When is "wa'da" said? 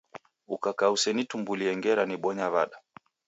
2.53-2.77